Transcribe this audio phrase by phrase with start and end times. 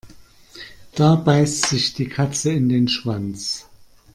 [0.95, 3.67] Da beißt sich die Katze in den Schwanz.